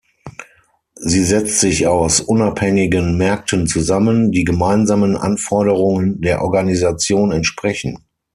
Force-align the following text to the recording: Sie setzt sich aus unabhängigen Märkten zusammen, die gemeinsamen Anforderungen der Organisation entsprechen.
Sie 0.95 1.23
setzt 1.23 1.59
sich 1.59 1.85
aus 1.85 2.21
unabhängigen 2.21 3.17
Märkten 3.19 3.67
zusammen, 3.67 4.31
die 4.31 4.43
gemeinsamen 4.45 5.15
Anforderungen 5.15 6.19
der 6.21 6.41
Organisation 6.41 7.31
entsprechen. 7.31 7.99